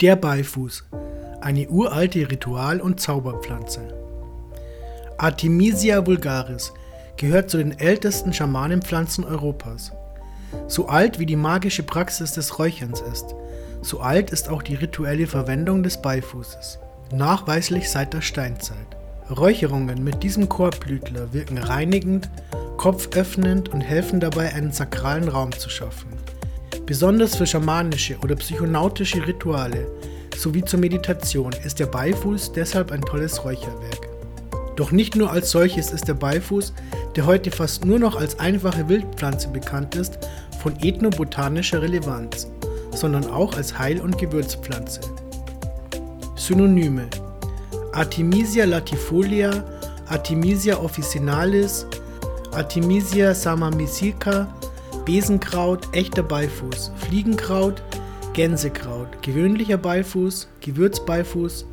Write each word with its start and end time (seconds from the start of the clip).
Der 0.00 0.14
Beifuß, 0.14 0.84
eine 1.40 1.68
uralte 1.68 2.30
Ritual- 2.30 2.80
und 2.80 3.00
Zauberpflanze. 3.00 3.80
Artemisia 5.16 6.06
vulgaris 6.06 6.72
gehört 7.16 7.50
zu 7.50 7.56
den 7.56 7.76
ältesten 7.76 8.32
Schamanenpflanzen 8.32 9.24
Europas. 9.24 9.90
So 10.68 10.86
alt 10.86 11.18
wie 11.18 11.26
die 11.26 11.34
magische 11.34 11.82
Praxis 11.82 12.30
des 12.30 12.60
Räucherns 12.60 13.00
ist, 13.12 13.34
so 13.82 13.98
alt 13.98 14.30
ist 14.30 14.48
auch 14.48 14.62
die 14.62 14.76
rituelle 14.76 15.26
Verwendung 15.26 15.82
des 15.82 16.00
Beifußes, 16.00 16.78
nachweislich 17.12 17.90
seit 17.90 18.14
der 18.14 18.20
Steinzeit. 18.20 18.96
Räucherungen 19.36 20.04
mit 20.04 20.22
diesem 20.22 20.48
Korbblütler 20.48 21.32
wirken 21.32 21.58
reinigend, 21.58 22.30
kopföffnend 22.76 23.70
und 23.70 23.80
helfen 23.80 24.20
dabei, 24.20 24.54
einen 24.54 24.70
sakralen 24.70 25.28
Raum 25.28 25.50
zu 25.50 25.68
schaffen. 25.68 26.17
Besonders 26.88 27.36
für 27.36 27.44
schamanische 27.44 28.16
oder 28.22 28.34
psychonautische 28.34 29.26
Rituale 29.26 29.86
sowie 30.34 30.64
zur 30.64 30.80
Meditation 30.80 31.52
ist 31.62 31.78
der 31.80 31.84
Beifuß 31.84 32.52
deshalb 32.52 32.92
ein 32.92 33.02
tolles 33.02 33.44
Räucherwerk. 33.44 34.08
Doch 34.74 34.90
nicht 34.90 35.14
nur 35.14 35.30
als 35.30 35.50
solches 35.50 35.90
ist 35.90 36.08
der 36.08 36.14
Beifuß, 36.14 36.72
der 37.14 37.26
heute 37.26 37.50
fast 37.50 37.84
nur 37.84 37.98
noch 37.98 38.16
als 38.16 38.38
einfache 38.38 38.88
Wildpflanze 38.88 39.48
bekannt 39.48 39.96
ist, 39.96 40.18
von 40.62 40.82
ethnobotanischer 40.82 41.82
Relevanz, 41.82 42.48
sondern 42.94 43.26
auch 43.26 43.54
als 43.54 43.78
Heil- 43.78 44.00
und 44.00 44.16
Gewürzpflanze. 44.16 45.02
Synonyme 46.36 47.04
Artemisia 47.92 48.64
latifolia, 48.64 49.62
Artemisia 50.08 50.78
officinalis, 50.78 51.86
Artemisia 52.52 53.34
samamisica, 53.34 54.48
Besenkraut, 55.08 55.88
echter 55.92 56.22
Beifuß, 56.22 56.92
Fliegenkraut, 56.96 57.82
Gänsekraut, 58.34 59.22
gewöhnlicher 59.22 59.78
Beifuß, 59.78 60.48
Gewürzbeifuß, 60.60 61.64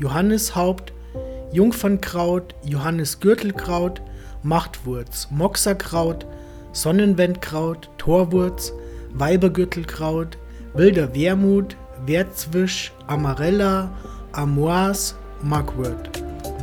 Johannishaupt, 0.00 0.92
Jungfernkraut, 1.52 2.56
Johannisgürtelkraut, 2.64 4.02
Machtwurz, 4.42 5.28
Moxerkraut, 5.30 6.26
Sonnenwendkraut, 6.72 7.88
Torwurz, 7.96 8.72
Weibergürtelkraut, 9.14 10.36
wilder 10.74 11.14
Wermut, 11.14 11.76
Wertzwisch, 12.06 12.92
Amarella, 13.06 13.92
Amoise, 14.32 15.14
Mugwort. 15.42 16.10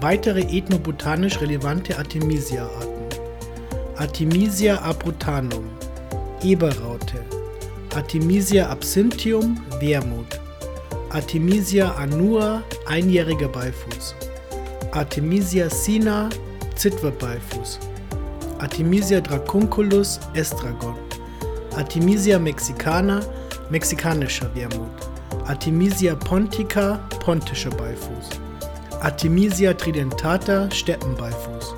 Weitere 0.01 0.41
ethnobotanisch 0.41 1.39
relevante 1.39 1.97
Artemisia-Arten. 1.97 2.97
Artemisia 3.95 4.79
abrutanum, 4.81 5.63
Eberraute, 6.43 7.23
Artemisia 7.95 8.69
absinthium, 8.69 9.57
Wermut, 9.79 10.39
Artemisia 11.09 11.95
annua, 11.95 12.61
einjähriger 12.85 13.47
Beifuß, 13.47 14.15
Artemisia 14.91 15.69
sina, 15.69 16.29
Zitwerbeifuß, 16.75 17.79
Artemisia 18.59 19.19
dracunculus, 19.21 20.19
Estragon, 20.33 20.95
Artemisia 21.75 22.37
mexicana, 22.37 23.21
mexikanischer 23.69 24.53
Wermut, 24.53 24.89
Artemisia 25.47 26.15
pontica, 26.15 26.99
pontischer 27.25 27.71
Beifuß, 27.71 28.29
Artemisia 29.01 29.73
tridentata, 29.73 30.69
Steppenbeifuß. 30.71 31.75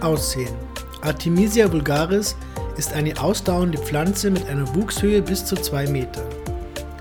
Aussehen. 0.00 0.54
Artemisia 1.02 1.70
vulgaris 1.72 2.36
ist 2.76 2.92
eine 2.92 3.20
ausdauernde 3.20 3.78
Pflanze 3.78 4.30
mit 4.30 4.48
einer 4.48 4.74
Wuchshöhe 4.74 5.22
bis 5.22 5.44
zu 5.44 5.56
2 5.56 5.86
Meter. 5.88 6.22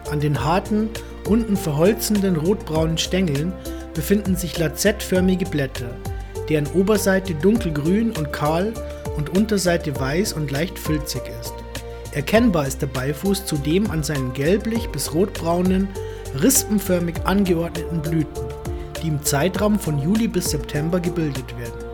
An 0.10 0.20
den 0.20 0.44
harten, 0.44 0.90
unten 1.28 1.56
verholzenden 1.56 2.36
rotbraunen 2.36 2.98
Stängeln 2.98 3.54
befinden 3.94 4.36
sich 4.36 4.58
lanzettförmige 4.58 5.46
Blätter, 5.46 5.90
deren 6.50 6.68
Oberseite 6.68 7.34
dunkelgrün 7.36 8.12
und 8.12 8.34
kahl 8.34 8.74
und 9.18 9.38
Unterseite 9.38 9.98
weiß 10.00 10.34
und 10.34 10.52
leicht 10.52 10.78
filzig 10.78 11.22
ist. 11.42 11.54
Erkennbar 12.14 12.68
ist 12.68 12.82
der 12.82 12.88
Beifuß 12.88 13.46
zudem 13.46 13.90
an 13.90 14.04
seinen 14.04 14.34
gelblich 14.34 14.90
bis 14.90 15.14
rotbraunen, 15.14 15.88
rispenförmig 16.42 17.16
angeordneten 17.24 18.02
Blüten, 18.02 18.46
die 19.02 19.08
im 19.08 19.24
Zeitraum 19.24 19.80
von 19.80 19.98
Juli 19.98 20.28
bis 20.28 20.52
September 20.52 21.00
gebildet 21.00 21.58
werden. 21.58 21.86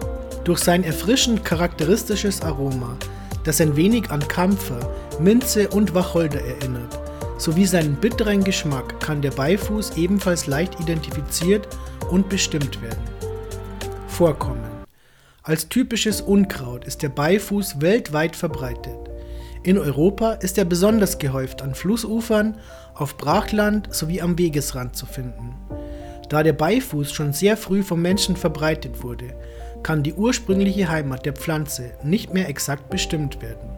Durch 0.44 0.60
sein 0.60 0.84
erfrischend 0.84 1.46
charakteristisches 1.46 2.42
Aroma 2.42 2.98
das 3.48 3.62
ein 3.62 3.76
wenig 3.76 4.12
an 4.12 4.28
Kampfer, 4.28 4.80
Minze 5.20 5.70
und 5.70 5.96
Wacholder 5.96 6.42
erinnert, 6.42 7.00
sowie 7.38 7.66
seinen 7.66 7.96
bitteren 7.96 8.44
Geschmack 8.44 9.00
kann 9.00 9.22
der 9.22 9.32
Beifuß 9.32 9.96
ebenfalls 9.98 10.48
leicht 10.48 10.80
identifiziert 10.80 11.68
und 12.12 12.28
bestimmt 12.30 12.82
werden. 12.82 13.04
Vorkommen 14.08 14.64
Als 15.44 15.70
typisches 15.70 16.20
Unkraut 16.20 16.84
ist 16.86 17.04
der 17.04 17.10
Beifuß 17.10 17.80
weltweit 17.80 18.36
verbreitet. 18.36 18.98
In 19.64 19.78
Europa 19.78 20.34
ist 20.34 20.58
er 20.58 20.66
besonders 20.66 21.18
gehäuft 21.18 21.62
an 21.62 21.74
Flussufern, 21.74 22.58
auf 22.96 23.18
Brachland 23.18 23.94
sowie 23.94 24.22
am 24.22 24.38
Wegesrand 24.38 24.96
zu 24.96 25.06
finden. 25.06 25.56
Da 26.30 26.44
der 26.44 26.54
Beifuß 26.54 27.14
schon 27.14 27.32
sehr 27.32 27.56
früh 27.56 27.84
vom 27.84 28.02
Menschen 28.02 28.36
verbreitet 28.36 29.04
wurde, 29.04 29.34
kann 29.84 30.04
die 30.04 30.14
ursprüngliche 30.14 30.90
Heimat 30.90 31.26
der 31.26 31.34
Pflanze 31.34 31.92
nicht 32.04 32.34
mehr 32.34 32.50
exakt 32.50 32.90
bestimmt 32.90 33.42
werden. 33.42 33.70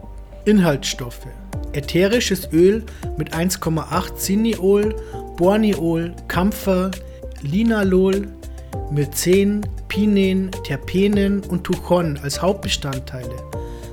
Inhaltsstoffe 0.44 1.26
Ätherisches 1.72 2.48
Öl 2.52 2.84
mit 3.16 3.32
1,8 3.32 4.16
Cineol, 4.16 4.94
Borneol, 5.36 6.14
Kampfer, 6.26 6.90
Linalol, 7.42 8.26
Mycen, 8.90 9.64
Pinen, 9.88 10.50
Terpenen 10.64 11.40
und 11.44 11.64
Tuchon 11.64 12.18
als 12.22 12.42
Hauptbestandteile 12.42 13.36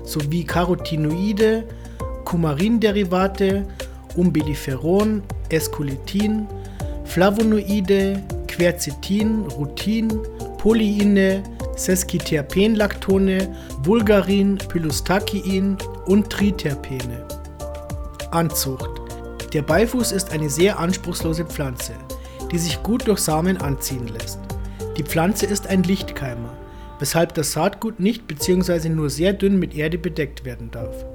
sowie 0.04 0.44
Carotinoide, 0.44 1.64
Kumarinderivate, 2.26 3.66
Umbelliferon, 4.16 5.22
Esculitin, 5.50 6.48
Flavonoide, 7.06 8.22
Quercetin, 8.48 9.46
Rutin, 9.58 10.08
Polyine, 10.58 11.44
Sesquiterpenlactone, 11.78 13.56
Vulgarin, 13.84 14.58
Pylostakin 14.58 15.78
und 16.06 16.30
Triterpene. 16.30 17.26
Anzucht 18.32 18.90
Der 19.54 19.62
Beifuß 19.62 20.12
ist 20.12 20.32
eine 20.32 20.50
sehr 20.50 20.80
anspruchslose 20.80 21.46
Pflanze, 21.46 21.94
die 22.52 22.58
sich 22.58 22.82
gut 22.84 23.08
durch 23.08 23.20
Samen 23.20 23.58
anziehen 23.58 24.08
lässt. 24.08 24.40
Die 24.98 25.04
Pflanze 25.04 25.46
ist 25.46 25.68
ein 25.68 25.84
Lichtkeimer, 25.84 26.54
weshalb 27.00 27.36
das 27.36 27.52
Saatgut 27.52 28.00
nicht 28.00 28.28
bzw. 28.28 28.90
nur 28.90 29.10
sehr 29.10 29.34
dünn 29.34 29.60
mit 29.60 29.76
Erde 29.76 29.98
bedeckt 29.98 30.44
werden 30.44 30.72
darf. 30.72 31.06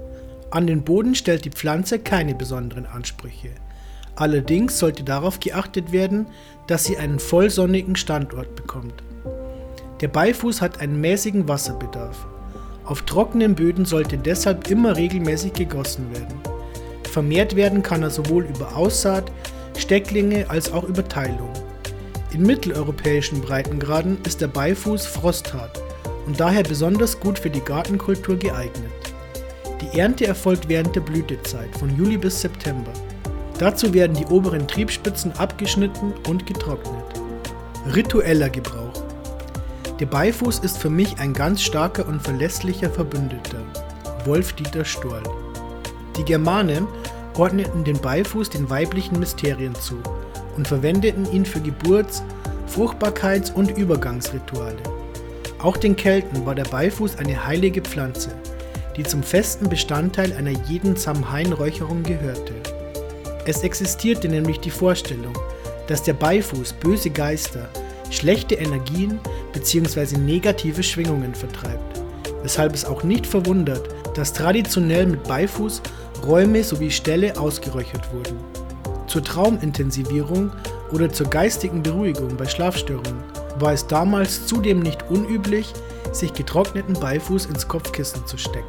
An 0.51 0.67
den 0.67 0.85
Boden 0.85 1.15
stellt 1.15 1.45
die 1.45 1.51
Pflanze 1.51 1.99
keine 1.99 2.35
besonderen 2.35 2.87
Ansprüche. 2.87 3.51
Allerdings 4.15 4.79
sollte 4.79 5.03
darauf 5.03 5.41
geachtet 5.41 5.91
werden, 5.91 6.27
dass 6.67 6.85
sie 6.85 6.99
einen 6.99 7.19
vollsonnigen 7.19 7.97
Standort 7.97 8.55
bekommt. 8.55 9.03
Der 10.03 10.09
Beifuß 10.09 10.61
hat 10.61 10.81
einen 10.81 11.01
mäßigen 11.01 11.47
Wasserbedarf. 11.47 12.27
Auf 12.85 13.03
trockenen 13.03 13.55
Böden 13.55 13.85
sollte 13.85 14.19
deshalb 14.19 14.69
immer 14.69 14.97
regelmäßig 14.97 15.53
gegossen 15.53 16.13
werden. 16.13 16.41
Vermehrt 17.05 17.55
werden 17.55 17.85
kann 17.85 18.03
er 18.03 18.11
sowohl 18.11 18.45
über 18.47 18.77
Aussaat, 18.77 19.31
Stecklinge 19.79 20.51
als 20.51 20.73
auch 20.73 20.83
über 20.83 21.07
Teilung. 21.07 21.51
In 22.33 22.43
mitteleuropäischen 22.43 23.41
Breitengraden 23.43 24.19
ist 24.27 24.41
der 24.41 24.49
Beifuß 24.49 25.07
frosthart 25.07 25.81
und 26.27 26.41
daher 26.41 26.65
besonders 26.65 27.21
gut 27.21 27.39
für 27.39 27.51
die 27.51 27.61
Gartenkultur 27.61 28.37
geeignet. 28.37 28.91
Die 29.81 29.99
Ernte 30.01 30.27
erfolgt 30.27 30.69
während 30.69 30.97
der 30.97 31.03
Blütezeit 31.03 31.77
von 31.79 31.97
Juli 31.97 32.17
bis 32.17 32.41
September. 32.41 32.93
Dazu 33.61 33.95
werden 33.95 34.17
die 34.17 34.27
oberen 34.27 34.67
Triebspitzen 34.67 35.31
abgeschnitten 35.39 36.13
und 36.29 36.45
getrocknet. 36.45 37.05
Ritueller 37.95 38.51
Gebrauch 38.51 38.92
der 40.03 40.09
Beifuß 40.09 40.59
ist 40.59 40.79
für 40.79 40.91
mich 40.91 41.21
ein 41.21 41.33
ganz 41.33 41.63
starker 41.63 42.09
und 42.09 42.21
verlässlicher 42.21 42.91
Verbündeter. 42.91 43.59
Wolf-Dieter 44.25 44.85
Storl. 44.85 45.23
Die 46.17 46.25
Germanen 46.25 46.89
ordneten 47.39 47.85
den 47.85 48.01
Beifuß 48.01 48.51
den 48.51 48.69
weiblichen 48.69 49.21
Mysterien 49.21 49.77
zu 49.77 49.95
und 50.57 50.67
verwendeten 50.67 51.33
ihn 51.33 51.47
für 51.47 51.61
Geburts-, 51.61 52.25
Fruchtbarkeits- 52.67 53.53
und 53.53 53.79
Übergangsrituale. 53.79 54.83
Auch 55.61 55.77
den 55.77 55.95
Kelten 55.95 56.45
war 56.45 56.57
der 56.57 56.65
Beifuß 56.65 57.19
eine 57.19 57.47
heilige 57.47 57.81
Pflanze, 57.81 58.31
die 58.97 59.05
zum 59.05 59.23
festen 59.23 59.69
Bestandteil 59.69 60.33
einer 60.33 60.51
jeden 60.67 60.97
Samhain-Räucherung 60.97 62.03
gehörte. 62.03 62.55
Es 63.47 63.63
existierte 63.63 64.29
nämlich 64.29 64.59
die 64.59 64.71
Vorstellung, 64.71 65.39
dass 65.87 66.03
der 66.03 66.15
Beifuß 66.15 66.73
böse 66.73 67.11
Geister, 67.11 67.69
schlechte 68.13 68.55
Energien 68.55 69.19
bzw. 69.53 70.19
negative 70.19 70.83
Schwingungen 70.83 71.35
vertreibt, 71.35 72.01
weshalb 72.43 72.75
es 72.75 72.85
auch 72.85 73.03
nicht 73.03 73.27
verwundert, 73.27 73.89
dass 74.15 74.33
traditionell 74.33 75.07
mit 75.07 75.25
Beifuß 75.25 75.83
Räume 76.27 76.63
sowie 76.63 76.91
Ställe 76.91 77.39
ausgeräuchert 77.39 78.13
wurden. 78.13 78.37
zur 79.07 79.23
Traumintensivierung 79.23 80.51
oder 80.91 81.13
zur 81.13 81.29
geistigen 81.29 81.83
Beruhigung 81.83 82.37
bei 82.37 82.47
Schlafstörungen 82.47 83.23
war 83.59 83.73
es 83.73 83.87
damals 83.87 84.47
zudem 84.47 84.81
nicht 84.81 85.11
unüblich, 85.11 85.73
sich 86.13 86.33
getrockneten 86.33 86.95
Beifuß 86.95 87.47
ins 87.47 87.69
Kopfkissen 87.69 88.27
zu 88.27 88.39
stecken. 88.39 88.67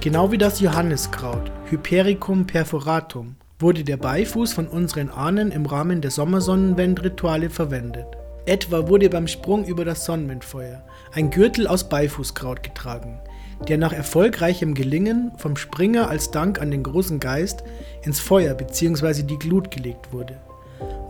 Genau 0.00 0.32
wie 0.32 0.38
das 0.38 0.60
Johanniskraut, 0.60 1.50
Hypericum 1.66 2.46
perforatum, 2.46 3.36
wurde 3.58 3.84
der 3.84 3.98
Beifuß 3.98 4.54
von 4.54 4.66
unseren 4.66 5.10
Ahnen 5.10 5.52
im 5.52 5.66
Rahmen 5.66 6.00
der 6.00 6.10
Sommersonnenwendrituale 6.10 7.50
verwendet. 7.50 8.06
Etwa 8.46 8.88
wurde 8.88 9.10
beim 9.10 9.26
Sprung 9.26 9.64
über 9.64 9.84
das 9.84 10.04
Sonnenwindfeuer 10.04 10.82
ein 11.12 11.30
Gürtel 11.30 11.66
aus 11.66 11.88
Beifußkraut 11.88 12.62
getragen, 12.62 13.20
der 13.68 13.78
nach 13.78 13.92
erfolgreichem 13.92 14.74
Gelingen 14.74 15.32
vom 15.36 15.56
Springer 15.56 16.08
als 16.08 16.30
Dank 16.30 16.60
an 16.60 16.70
den 16.70 16.82
großen 16.82 17.20
Geist 17.20 17.64
ins 18.02 18.18
Feuer 18.18 18.54
bzw. 18.54 19.22
die 19.22 19.38
Glut 19.38 19.70
gelegt 19.70 20.12
wurde. 20.12 20.38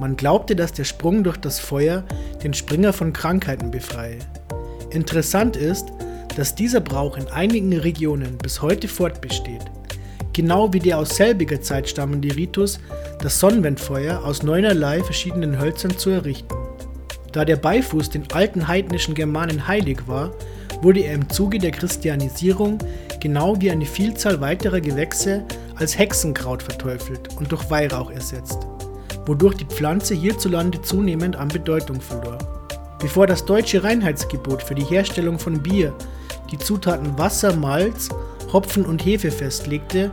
Man 0.00 0.16
glaubte, 0.16 0.56
dass 0.56 0.72
der 0.72 0.84
Sprung 0.84 1.22
durch 1.22 1.36
das 1.36 1.60
Feuer 1.60 2.04
den 2.42 2.54
Springer 2.54 2.92
von 2.92 3.12
Krankheiten 3.12 3.70
befreie. 3.70 4.18
Interessant 4.90 5.56
ist, 5.56 5.86
dass 6.36 6.54
dieser 6.54 6.80
Brauch 6.80 7.16
in 7.16 7.28
einigen 7.28 7.72
Regionen 7.76 8.38
bis 8.38 8.62
heute 8.62 8.88
fortbesteht. 8.88 9.62
Genau 10.32 10.72
wie 10.72 10.78
der 10.78 10.98
aus 10.98 11.16
selbiger 11.16 11.60
Zeit 11.60 11.88
stammende 11.88 12.34
Ritus, 12.34 12.80
das 13.20 13.38
Sonnenwendfeuer 13.38 14.24
aus 14.24 14.42
neunerlei 14.42 15.02
verschiedenen 15.02 15.60
Hölzern 15.60 15.96
zu 15.98 16.10
errichten. 16.10 16.59
Da 17.32 17.44
der 17.44 17.56
Beifuß 17.56 18.10
den 18.10 18.24
alten 18.32 18.66
heidnischen 18.66 19.14
Germanen 19.14 19.68
heilig 19.68 19.98
war, 20.06 20.32
wurde 20.82 21.00
er 21.00 21.14
im 21.14 21.28
Zuge 21.28 21.58
der 21.58 21.70
Christianisierung 21.70 22.78
genau 23.20 23.60
wie 23.60 23.70
eine 23.70 23.84
Vielzahl 23.84 24.40
weiterer 24.40 24.80
Gewächse 24.80 25.44
als 25.76 25.98
Hexenkraut 25.98 26.62
verteufelt 26.62 27.28
und 27.36 27.52
durch 27.52 27.70
Weihrauch 27.70 28.10
ersetzt, 28.10 28.66
wodurch 29.26 29.56
die 29.56 29.64
Pflanze 29.64 30.14
hierzulande 30.14 30.82
zunehmend 30.82 31.36
an 31.36 31.48
Bedeutung 31.48 32.00
verlor. 32.00 32.38
Bevor 33.00 33.26
das 33.26 33.44
deutsche 33.44 33.82
Reinheitsgebot 33.82 34.62
für 34.62 34.74
die 34.74 34.84
Herstellung 34.84 35.38
von 35.38 35.62
Bier 35.62 35.94
die 36.50 36.58
Zutaten 36.58 37.16
Wasser, 37.16 37.54
Malz, 37.54 38.08
Hopfen 38.52 38.84
und 38.84 39.04
Hefe 39.04 39.30
festlegte, 39.30 40.10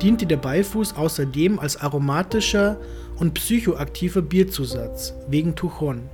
diente 0.00 0.24
der 0.24 0.36
Beifuß 0.36 0.96
außerdem 0.96 1.58
als 1.58 1.80
aromatischer 1.80 2.78
und 3.18 3.34
psychoaktiver 3.34 4.22
Bierzusatz 4.22 5.14
wegen 5.28 5.56
Tuchon. 5.56 6.08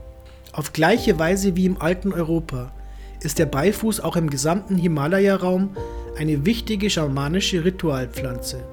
Auf 0.56 0.72
gleiche 0.72 1.18
Weise 1.18 1.54
wie 1.54 1.66
im 1.66 1.82
alten 1.82 2.14
Europa 2.14 2.72
ist 3.20 3.38
der 3.38 3.44
Beifuß 3.44 4.00
auch 4.00 4.16
im 4.16 4.30
gesamten 4.30 4.78
Himalaya-Raum 4.78 5.76
eine 6.16 6.46
wichtige 6.46 6.88
schamanische 6.88 7.62
Ritualpflanze 7.62 8.64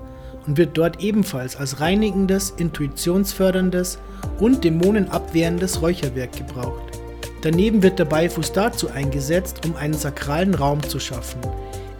und 0.47 0.57
wird 0.57 0.77
dort 0.77 1.03
ebenfalls 1.03 1.57
als 1.57 1.81
reinigendes, 1.81 2.51
intuitionsförderndes 2.51 3.99
und 4.39 4.63
dämonenabwehrendes 4.63 5.81
Räucherwerk 5.81 6.31
gebraucht. 6.37 7.01
Daneben 7.41 7.83
wird 7.83 7.99
der 7.99 8.05
Beifuß 8.05 8.53
dazu 8.53 8.89
eingesetzt, 8.89 9.65
um 9.65 9.75
einen 9.75 9.93
sakralen 9.93 10.55
Raum 10.55 10.81
zu 10.83 11.01
schaffen, 11.01 11.41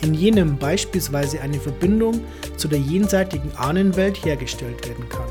in 0.02 0.14
jenem 0.14 0.58
beispielsweise 0.58 1.42
eine 1.42 1.60
Verbindung 1.60 2.22
zu 2.56 2.70
der 2.70 2.80
jenseitigen 2.80 3.52
Ahnenwelt 3.58 4.24
hergestellt 4.24 4.88
werden 4.88 5.10
kann. 5.10 5.28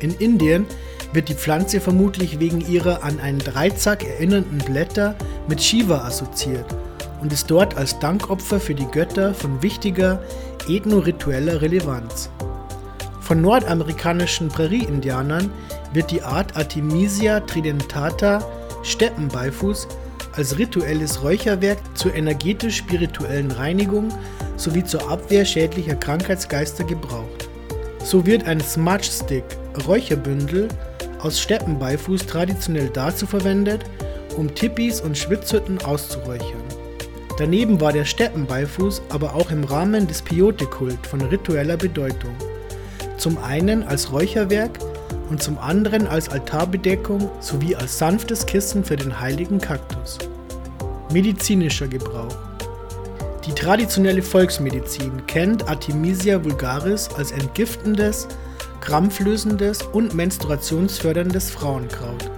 In 0.00 0.14
Indien 0.14 0.64
wird 1.12 1.28
die 1.28 1.34
Pflanze 1.34 1.80
vermutlich 1.80 2.38
wegen 2.38 2.60
ihrer 2.60 3.02
an 3.02 3.20
einen 3.20 3.38
Dreizack 3.38 4.04
erinnernden 4.04 4.58
Blätter 4.58 5.16
mit 5.48 5.62
Shiva 5.62 6.04
assoziiert 6.04 6.66
und 7.20 7.32
ist 7.32 7.50
dort 7.50 7.76
als 7.76 7.98
Dankopfer 7.98 8.60
für 8.60 8.74
die 8.74 8.86
Götter 8.86 9.34
von 9.34 9.62
wichtiger 9.62 10.22
ethnoritueller 10.68 11.60
Relevanz. 11.60 12.30
Von 13.20 13.42
nordamerikanischen 13.42 14.48
Prärie-Indianern 14.48 15.50
wird 15.92 16.10
die 16.10 16.22
Art 16.22 16.56
Artemisia 16.56 17.40
tridentata 17.40 18.44
Steppenbeifuß 18.82 19.88
als 20.32 20.58
rituelles 20.58 21.22
Räucherwerk 21.22 21.78
zur 21.94 22.14
energetisch-spirituellen 22.14 23.50
Reinigung 23.50 24.08
sowie 24.56 24.84
zur 24.84 25.10
Abwehr 25.10 25.44
schädlicher 25.44 25.96
Krankheitsgeister 25.96 26.84
gebraucht. 26.84 27.48
So 28.02 28.24
wird 28.26 28.46
ein 28.46 28.60
Smudge 28.60 29.10
Stick 29.10 29.44
Räucherbündel 29.86 30.68
aus 31.22 31.40
Steppenbeifuß 31.40 32.26
traditionell 32.26 32.90
dazu 32.92 33.26
verwendet, 33.26 33.84
um 34.36 34.54
Tippis 34.54 35.00
und 35.00 35.16
Schwitzhütten 35.16 35.82
auszuräuchern. 35.82 36.62
Daneben 37.38 37.80
war 37.80 37.92
der 37.92 38.04
Steppenbeifuß 38.04 39.02
aber 39.08 39.34
auch 39.34 39.50
im 39.50 39.64
Rahmen 39.64 40.06
des 40.06 40.22
Peyote-Kult 40.22 41.06
von 41.06 41.22
ritueller 41.22 41.76
Bedeutung. 41.76 42.34
Zum 43.16 43.38
einen 43.38 43.82
als 43.82 44.12
Räucherwerk 44.12 44.78
und 45.30 45.42
zum 45.42 45.58
anderen 45.58 46.06
als 46.06 46.28
Altarbedeckung 46.28 47.30
sowie 47.40 47.74
als 47.76 47.98
sanftes 47.98 48.44
Kissen 48.44 48.84
für 48.84 48.96
den 48.96 49.20
heiligen 49.20 49.58
Kaktus. 49.58 50.18
Medizinischer 51.12 51.88
Gebrauch 51.88 52.36
Die 53.46 53.52
traditionelle 53.52 54.22
Volksmedizin 54.22 55.26
kennt 55.26 55.68
Artemisia 55.68 56.44
vulgaris 56.44 57.08
als 57.16 57.32
entgiftendes, 57.32 58.28
krampflösendes 58.80 59.82
und 59.82 60.14
menstruationsförderndes 60.14 61.50
Frauenkraut. 61.50 62.30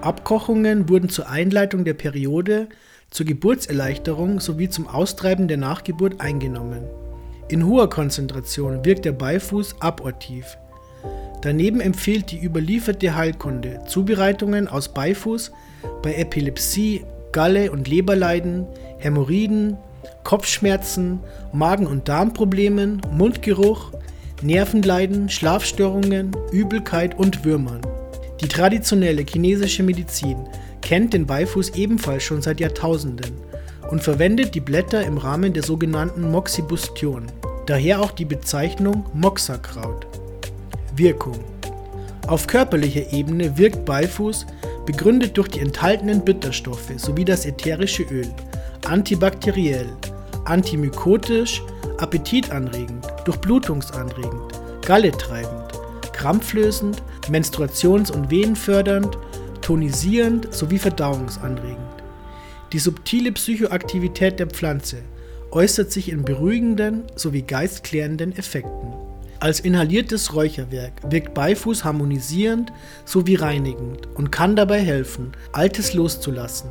Abkochungen 0.00 0.88
wurden 0.88 1.08
zur 1.08 1.28
Einleitung 1.28 1.84
der 1.84 1.94
Periode, 1.94 2.68
zur 3.10 3.26
Geburtserleichterung 3.26 4.40
sowie 4.40 4.68
zum 4.68 4.86
Austreiben 4.86 5.48
der 5.48 5.56
Nachgeburt 5.56 6.20
eingenommen. 6.20 6.82
In 7.48 7.66
hoher 7.66 7.88
Konzentration 7.88 8.84
wirkt 8.84 9.04
der 9.04 9.12
Beifuß 9.12 9.76
abortiv. 9.80 10.58
Daneben 11.40 11.80
empfiehlt 11.80 12.30
die 12.30 12.42
überlieferte 12.42 13.14
Heilkunde 13.14 13.80
Zubereitungen 13.86 14.68
aus 14.68 14.88
Beifuß 14.88 15.52
bei 16.02 16.14
Epilepsie, 16.14 17.04
Galle- 17.32 17.70
und 17.70 17.88
Leberleiden, 17.88 18.66
Hämorrhoiden, 18.98 19.76
Kopfschmerzen, 20.24 21.20
Magen- 21.52 21.86
und 21.86 22.08
Darmproblemen, 22.08 23.00
Mundgeruch, 23.12 23.92
Nervenleiden, 24.42 25.28
Schlafstörungen, 25.28 26.30
Übelkeit 26.52 27.18
und 27.18 27.44
Würmern. 27.44 27.80
Die 28.40 28.46
traditionelle 28.46 29.22
chinesische 29.22 29.82
Medizin 29.82 30.36
kennt 30.80 31.12
den 31.12 31.26
Beifuß 31.26 31.70
ebenfalls 31.70 32.22
schon 32.22 32.40
seit 32.40 32.60
Jahrtausenden 32.60 33.32
und 33.90 34.02
verwendet 34.02 34.54
die 34.54 34.60
Blätter 34.60 35.04
im 35.04 35.18
Rahmen 35.18 35.52
der 35.52 35.64
sogenannten 35.64 36.30
Moxibustion, 36.30 37.26
daher 37.66 38.00
auch 38.00 38.12
die 38.12 38.24
Bezeichnung 38.24 39.06
Moxakraut. 39.12 40.06
Wirkung 40.94 41.38
Auf 42.28 42.46
körperlicher 42.46 43.12
Ebene 43.12 43.58
wirkt 43.58 43.84
Beifuß, 43.84 44.46
begründet 44.86 45.36
durch 45.36 45.48
die 45.48 45.60
enthaltenen 45.60 46.24
Bitterstoffe 46.24 46.92
sowie 46.96 47.24
das 47.24 47.44
ätherische 47.44 48.04
Öl, 48.04 48.28
antibakteriell, 48.86 49.88
antimykotisch, 50.44 51.62
appetitanregend, 51.98 53.06
durchblutungsanregend, 53.24 54.60
galletreibend, 54.86 55.72
krampflösend, 56.12 57.02
menstruations- 57.28 58.10
und 58.10 58.30
wehenfördernd, 58.30 59.18
tonisierend 59.60 60.52
sowie 60.54 60.78
verdauungsanregend. 60.78 61.78
Die 62.72 62.78
subtile 62.78 63.32
Psychoaktivität 63.32 64.38
der 64.38 64.46
Pflanze 64.46 64.98
äußert 65.50 65.90
sich 65.92 66.10
in 66.10 66.24
beruhigenden 66.24 67.04
sowie 67.16 67.42
geistklärenden 67.42 68.36
Effekten. 68.36 68.87
Als 69.40 69.60
inhaliertes 69.60 70.34
Räucherwerk 70.34 70.94
wirkt 71.08 71.32
Beifuß 71.32 71.84
harmonisierend 71.84 72.72
sowie 73.04 73.36
reinigend 73.36 74.08
und 74.16 74.32
kann 74.32 74.56
dabei 74.56 74.80
helfen, 74.80 75.30
Altes 75.52 75.94
loszulassen, 75.94 76.70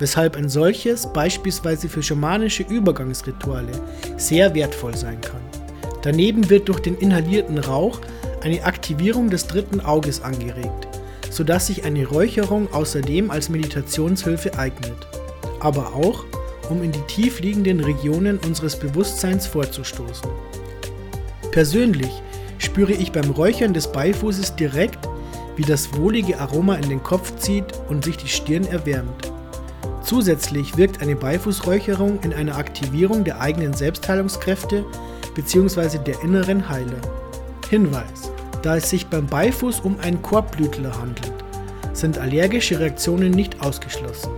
weshalb 0.00 0.36
ein 0.36 0.48
solches 0.48 1.12
beispielsweise 1.12 1.88
für 1.88 2.02
schamanische 2.02 2.64
Übergangsrituale 2.64 3.70
sehr 4.16 4.52
wertvoll 4.56 4.96
sein 4.96 5.20
kann. 5.20 5.40
Daneben 6.02 6.50
wird 6.50 6.68
durch 6.68 6.80
den 6.80 6.96
inhalierten 6.96 7.58
Rauch 7.58 8.00
eine 8.42 8.64
Aktivierung 8.64 9.30
des 9.30 9.46
dritten 9.46 9.80
Auges 9.80 10.20
angeregt, 10.20 10.88
sodass 11.30 11.68
sich 11.68 11.84
eine 11.84 12.04
Räucherung 12.04 12.72
außerdem 12.72 13.30
als 13.30 13.48
Meditationshilfe 13.48 14.58
eignet, 14.58 15.06
aber 15.60 15.94
auch 15.94 16.24
um 16.68 16.82
in 16.82 16.90
die 16.90 17.02
tief 17.02 17.38
liegenden 17.38 17.78
Regionen 17.78 18.38
unseres 18.38 18.76
Bewusstseins 18.76 19.46
vorzustoßen. 19.46 20.28
Persönlich 21.52 22.12
spüre 22.58 22.92
ich 22.92 23.12
beim 23.12 23.30
Räuchern 23.30 23.72
des 23.72 23.90
Beifußes 23.90 24.56
direkt, 24.56 25.08
wie 25.56 25.62
das 25.62 25.94
wohlige 25.94 26.38
Aroma 26.38 26.76
in 26.76 26.88
den 26.88 27.02
Kopf 27.02 27.36
zieht 27.38 27.64
und 27.88 28.04
sich 28.04 28.16
die 28.16 28.28
Stirn 28.28 28.64
erwärmt. 28.64 29.32
Zusätzlich 30.02 30.76
wirkt 30.76 31.02
eine 31.02 31.16
Beifußräucherung 31.16 32.20
in 32.22 32.32
einer 32.32 32.56
Aktivierung 32.56 33.24
der 33.24 33.40
eigenen 33.40 33.74
Selbstheilungskräfte 33.74 34.84
bzw. 35.34 35.98
der 35.98 36.22
inneren 36.22 36.68
Heiler. 36.68 37.00
Hinweis: 37.68 38.30
Da 38.62 38.76
es 38.76 38.88
sich 38.88 39.06
beim 39.06 39.26
Beifuß 39.26 39.80
um 39.80 39.98
einen 40.00 40.22
Korbblütler 40.22 40.96
handelt, 40.98 41.34
sind 41.92 42.18
allergische 42.18 42.78
Reaktionen 42.78 43.32
nicht 43.32 43.60
ausgeschlossen. 43.60 44.30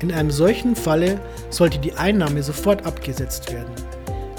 In 0.00 0.12
einem 0.12 0.30
solchen 0.30 0.74
Falle 0.76 1.20
sollte 1.50 1.78
die 1.78 1.94
Einnahme 1.94 2.42
sofort 2.42 2.86
abgesetzt 2.86 3.52
werden. 3.52 3.72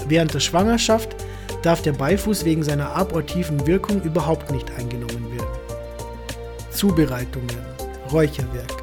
Während 0.08 0.34
der 0.34 0.40
Schwangerschaft 0.40 1.14
darf 1.64 1.82
der 1.82 1.92
Beifuß 1.92 2.44
wegen 2.44 2.62
seiner 2.62 2.94
abortiven 2.94 3.66
Wirkung 3.66 4.02
überhaupt 4.02 4.50
nicht 4.50 4.70
eingenommen 4.78 5.24
Zubereitungen. 6.74 7.56
Räucherwerk. 8.12 8.82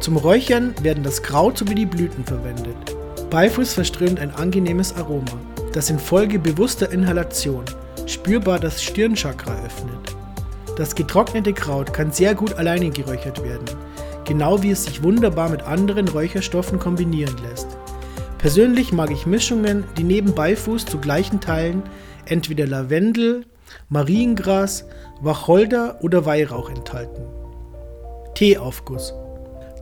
Zum 0.00 0.16
Räuchern 0.16 0.74
werden 0.82 1.02
das 1.02 1.22
Kraut 1.22 1.58
sowie 1.58 1.74
die 1.74 1.86
Blüten 1.86 2.24
verwendet. 2.24 2.76
Beifuß 3.30 3.72
verströmt 3.72 4.20
ein 4.20 4.34
angenehmes 4.34 4.94
Aroma, 4.96 5.32
das 5.72 5.90
infolge 5.90 6.38
bewusster 6.38 6.92
Inhalation 6.92 7.64
spürbar 8.06 8.58
das 8.58 8.82
Stirnchakra 8.82 9.54
öffnet. 9.64 10.16
Das 10.76 10.94
getrocknete 10.94 11.52
Kraut 11.52 11.92
kann 11.92 12.12
sehr 12.12 12.34
gut 12.34 12.54
alleine 12.54 12.90
geräuchert 12.90 13.42
werden, 13.42 13.64
genau 14.24 14.62
wie 14.62 14.70
es 14.70 14.84
sich 14.84 15.02
wunderbar 15.02 15.48
mit 15.48 15.62
anderen 15.62 16.08
Räucherstoffen 16.08 16.78
kombinieren 16.78 17.36
lässt. 17.48 17.68
Persönlich 18.38 18.92
mag 18.92 19.10
ich 19.10 19.26
Mischungen, 19.26 19.84
die 19.96 20.04
neben 20.04 20.34
Beifuß 20.34 20.84
zu 20.84 20.98
gleichen 20.98 21.40
Teilen 21.40 21.82
entweder 22.26 22.66
Lavendel, 22.66 23.44
Mariengras, 23.88 24.84
Wacholder 25.20 25.98
oder 26.02 26.24
Weihrauch 26.24 26.70
enthalten. 26.70 27.22
Teeaufguss. 28.34 29.14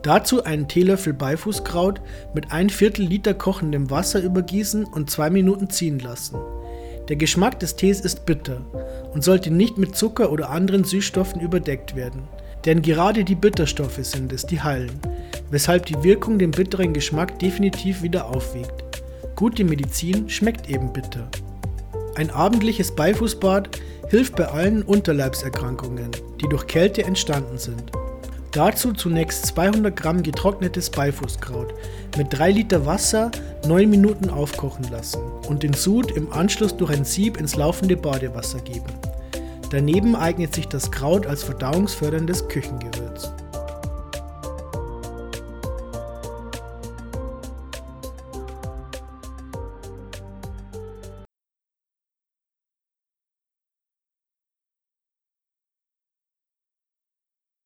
Dazu 0.03 0.43
einen 0.43 0.67
Teelöffel 0.67 1.13
Beifußkraut 1.13 2.01
mit 2.33 2.51
ein 2.51 2.69
Viertel 2.69 3.05
Liter 3.05 3.33
kochendem 3.33 3.89
Wasser 3.89 4.21
übergießen 4.21 4.85
und 4.85 5.09
zwei 5.09 5.29
Minuten 5.29 5.69
ziehen 5.69 5.99
lassen. 5.99 6.37
Der 7.07 7.15
Geschmack 7.15 7.59
des 7.59 7.75
Tees 7.75 8.01
ist 8.01 8.25
bitter 8.25 8.61
und 9.13 9.23
sollte 9.23 9.51
nicht 9.51 9.77
mit 9.77 9.95
Zucker 9.95 10.31
oder 10.31 10.49
anderen 10.49 10.83
Süßstoffen 10.83 11.41
überdeckt 11.41 11.95
werden, 11.95 12.23
denn 12.65 12.81
gerade 12.81 13.23
die 13.23 13.35
Bitterstoffe 13.35 13.99
sind 14.01 14.31
es, 14.33 14.45
die 14.45 14.61
heilen, 14.61 14.99
weshalb 15.49 15.85
die 15.85 16.03
Wirkung 16.03 16.39
den 16.39 16.51
bitteren 16.51 16.93
Geschmack 16.93 17.37
definitiv 17.39 18.01
wieder 18.01 18.27
aufwiegt. 18.27 18.83
Gute 19.35 19.63
Medizin 19.63 20.29
schmeckt 20.29 20.69
eben 20.69 20.93
bitter. 20.93 21.27
Ein 22.15 22.29
abendliches 22.29 22.91
Beifußbad 22.91 23.79
hilft 24.09 24.35
bei 24.35 24.45
allen 24.45 24.83
Unterleibserkrankungen, 24.83 26.11
die 26.41 26.49
durch 26.49 26.67
Kälte 26.67 27.03
entstanden 27.03 27.57
sind. 27.57 27.91
Dazu 28.51 28.91
zunächst 28.91 29.45
200 29.45 29.95
Gramm 29.95 30.21
getrocknetes 30.21 30.89
Beifußkraut 30.89 31.73
mit 32.17 32.27
3 32.37 32.51
Liter 32.51 32.85
Wasser 32.85 33.31
9 33.65 33.89
Minuten 33.89 34.29
aufkochen 34.29 34.85
lassen 34.91 35.21
und 35.47 35.63
den 35.63 35.73
Sud 35.73 36.11
im 36.11 36.33
Anschluss 36.33 36.75
durch 36.75 36.91
ein 36.91 37.05
Sieb 37.05 37.37
ins 37.37 37.55
laufende 37.55 37.95
Badewasser 37.95 38.59
geben. 38.59 38.91
Daneben 39.69 40.17
eignet 40.17 40.53
sich 40.53 40.67
das 40.67 40.91
Kraut 40.91 41.25
als 41.25 41.43
verdauungsförderndes 41.43 42.49
Küchengewürz. 42.49 43.31